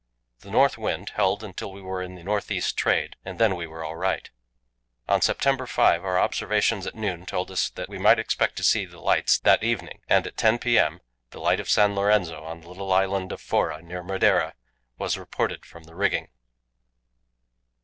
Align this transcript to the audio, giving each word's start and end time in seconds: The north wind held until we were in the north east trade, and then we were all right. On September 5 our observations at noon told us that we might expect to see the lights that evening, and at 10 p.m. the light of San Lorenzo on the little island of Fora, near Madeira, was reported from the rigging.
The 0.39 0.49
north 0.49 0.79
wind 0.79 1.09
held 1.11 1.43
until 1.43 1.71
we 1.71 1.79
were 1.83 2.01
in 2.01 2.15
the 2.15 2.23
north 2.23 2.49
east 2.49 2.75
trade, 2.75 3.17
and 3.23 3.37
then 3.37 3.55
we 3.55 3.67
were 3.67 3.83
all 3.83 3.95
right. 3.95 4.31
On 5.07 5.21
September 5.21 5.67
5 5.67 6.03
our 6.03 6.17
observations 6.19 6.87
at 6.87 6.95
noon 6.95 7.23
told 7.27 7.51
us 7.51 7.69
that 7.69 7.87
we 7.87 7.99
might 7.99 8.17
expect 8.17 8.55
to 8.55 8.63
see 8.63 8.83
the 8.85 8.99
lights 8.99 9.37
that 9.37 9.61
evening, 9.63 10.01
and 10.09 10.25
at 10.25 10.37
10 10.37 10.57
p.m. 10.57 11.01
the 11.29 11.39
light 11.39 11.59
of 11.59 11.69
San 11.69 11.93
Lorenzo 11.95 12.43
on 12.43 12.61
the 12.61 12.67
little 12.67 12.91
island 12.91 13.31
of 13.31 13.41
Fora, 13.41 13.83
near 13.83 14.01
Madeira, 14.01 14.55
was 14.97 15.19
reported 15.19 15.67
from 15.67 15.83
the 15.83 15.93
rigging. 15.93 16.29